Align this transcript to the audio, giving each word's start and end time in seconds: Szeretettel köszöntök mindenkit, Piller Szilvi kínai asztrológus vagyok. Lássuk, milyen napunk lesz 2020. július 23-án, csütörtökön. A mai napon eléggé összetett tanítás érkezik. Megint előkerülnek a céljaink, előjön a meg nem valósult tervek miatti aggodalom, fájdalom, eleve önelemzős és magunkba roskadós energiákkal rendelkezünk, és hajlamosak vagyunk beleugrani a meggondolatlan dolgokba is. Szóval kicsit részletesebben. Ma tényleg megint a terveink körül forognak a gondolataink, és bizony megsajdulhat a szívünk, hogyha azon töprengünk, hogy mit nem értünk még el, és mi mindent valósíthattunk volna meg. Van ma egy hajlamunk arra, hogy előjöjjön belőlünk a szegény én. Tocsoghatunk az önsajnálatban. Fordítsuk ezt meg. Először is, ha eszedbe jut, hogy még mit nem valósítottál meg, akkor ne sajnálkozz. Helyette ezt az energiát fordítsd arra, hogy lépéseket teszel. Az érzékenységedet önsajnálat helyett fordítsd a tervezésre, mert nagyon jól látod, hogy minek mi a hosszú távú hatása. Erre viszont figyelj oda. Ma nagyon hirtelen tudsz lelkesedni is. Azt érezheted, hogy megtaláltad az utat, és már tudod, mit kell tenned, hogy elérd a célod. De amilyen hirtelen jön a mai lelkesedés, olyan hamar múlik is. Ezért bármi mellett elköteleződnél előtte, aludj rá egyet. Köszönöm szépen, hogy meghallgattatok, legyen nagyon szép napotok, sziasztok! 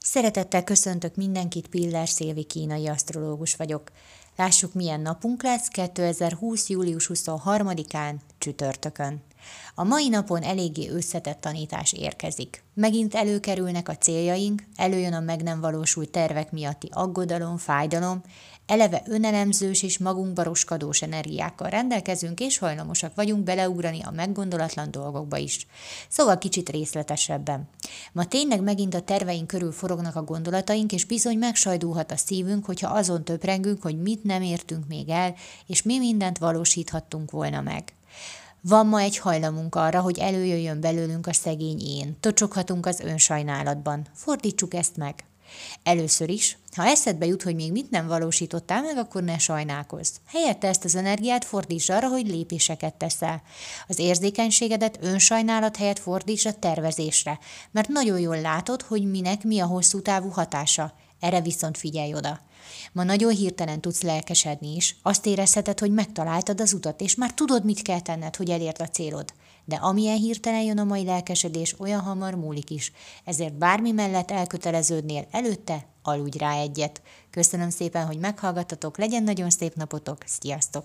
Szeretettel 0.00 0.64
köszöntök 0.64 1.14
mindenkit, 1.14 1.68
Piller 1.68 2.08
Szilvi 2.08 2.44
kínai 2.44 2.88
asztrológus 2.88 3.56
vagyok. 3.56 3.90
Lássuk, 4.36 4.74
milyen 4.74 5.00
napunk 5.00 5.42
lesz 5.42 5.68
2020. 5.68 6.68
július 6.68 7.10
23-án, 7.14 8.14
csütörtökön. 8.38 9.22
A 9.74 9.84
mai 9.84 10.08
napon 10.08 10.42
eléggé 10.42 10.88
összetett 10.88 11.40
tanítás 11.40 11.92
érkezik. 11.92 12.64
Megint 12.74 13.14
előkerülnek 13.14 13.88
a 13.88 13.96
céljaink, 13.96 14.62
előjön 14.76 15.12
a 15.12 15.20
meg 15.20 15.42
nem 15.42 15.60
valósult 15.60 16.10
tervek 16.10 16.52
miatti 16.52 16.88
aggodalom, 16.92 17.56
fájdalom, 17.56 18.22
eleve 18.68 19.02
önelemzős 19.06 19.82
és 19.82 19.98
magunkba 19.98 20.42
roskadós 20.42 21.02
energiákkal 21.02 21.70
rendelkezünk, 21.70 22.40
és 22.40 22.58
hajlamosak 22.58 23.14
vagyunk 23.14 23.44
beleugrani 23.44 24.02
a 24.02 24.10
meggondolatlan 24.10 24.90
dolgokba 24.90 25.36
is. 25.36 25.66
Szóval 26.08 26.38
kicsit 26.38 26.68
részletesebben. 26.68 27.68
Ma 28.12 28.24
tényleg 28.24 28.62
megint 28.62 28.94
a 28.94 29.00
terveink 29.00 29.46
körül 29.46 29.72
forognak 29.72 30.16
a 30.16 30.24
gondolataink, 30.24 30.92
és 30.92 31.04
bizony 31.04 31.38
megsajdulhat 31.38 32.12
a 32.12 32.16
szívünk, 32.16 32.64
hogyha 32.64 32.94
azon 32.94 33.24
töprengünk, 33.24 33.82
hogy 33.82 34.02
mit 34.02 34.24
nem 34.24 34.42
értünk 34.42 34.86
még 34.88 35.08
el, 35.08 35.34
és 35.66 35.82
mi 35.82 35.98
mindent 35.98 36.38
valósíthattunk 36.38 37.30
volna 37.30 37.60
meg. 37.60 37.92
Van 38.60 38.86
ma 38.86 39.00
egy 39.00 39.18
hajlamunk 39.18 39.74
arra, 39.74 40.00
hogy 40.00 40.18
előjöjjön 40.18 40.80
belőlünk 40.80 41.26
a 41.26 41.32
szegény 41.32 41.80
én. 41.80 42.16
Tocsoghatunk 42.20 42.86
az 42.86 43.00
önsajnálatban. 43.00 44.06
Fordítsuk 44.14 44.74
ezt 44.74 44.96
meg. 44.96 45.24
Először 45.82 46.28
is, 46.28 46.58
ha 46.76 46.84
eszedbe 46.84 47.26
jut, 47.26 47.42
hogy 47.42 47.54
még 47.54 47.72
mit 47.72 47.90
nem 47.90 48.06
valósítottál 48.06 48.82
meg, 48.82 48.96
akkor 48.96 49.22
ne 49.22 49.38
sajnálkozz. 49.38 50.10
Helyette 50.26 50.68
ezt 50.68 50.84
az 50.84 50.94
energiát 50.94 51.44
fordítsd 51.44 51.90
arra, 51.90 52.08
hogy 52.08 52.26
lépéseket 52.26 52.94
teszel. 52.94 53.42
Az 53.88 53.98
érzékenységedet 53.98 54.98
önsajnálat 55.00 55.76
helyett 55.76 55.98
fordítsd 55.98 56.46
a 56.46 56.52
tervezésre, 56.52 57.38
mert 57.70 57.88
nagyon 57.88 58.20
jól 58.20 58.40
látod, 58.40 58.82
hogy 58.82 59.10
minek 59.10 59.44
mi 59.44 59.60
a 59.60 59.66
hosszú 59.66 60.02
távú 60.02 60.28
hatása. 60.28 60.92
Erre 61.20 61.40
viszont 61.40 61.78
figyelj 61.78 62.14
oda. 62.14 62.40
Ma 62.92 63.02
nagyon 63.02 63.32
hirtelen 63.32 63.80
tudsz 63.80 64.02
lelkesedni 64.02 64.74
is. 64.76 64.96
Azt 65.02 65.26
érezheted, 65.26 65.78
hogy 65.78 65.90
megtaláltad 65.90 66.60
az 66.60 66.72
utat, 66.72 67.00
és 67.00 67.14
már 67.14 67.32
tudod, 67.34 67.64
mit 67.64 67.82
kell 67.82 68.00
tenned, 68.00 68.36
hogy 68.36 68.50
elérd 68.50 68.80
a 68.80 68.88
célod. 68.88 69.32
De 69.64 69.76
amilyen 69.76 70.16
hirtelen 70.16 70.62
jön 70.62 70.78
a 70.78 70.84
mai 70.84 71.04
lelkesedés, 71.04 71.80
olyan 71.80 72.00
hamar 72.00 72.34
múlik 72.34 72.70
is. 72.70 72.92
Ezért 73.24 73.58
bármi 73.58 73.90
mellett 73.90 74.30
elköteleződnél 74.30 75.26
előtte, 75.30 75.86
aludj 76.02 76.38
rá 76.38 76.54
egyet. 76.54 77.02
Köszönöm 77.30 77.70
szépen, 77.70 78.06
hogy 78.06 78.18
meghallgattatok, 78.18 78.98
legyen 78.98 79.22
nagyon 79.22 79.50
szép 79.50 79.74
napotok, 79.74 80.22
sziasztok! 80.26 80.84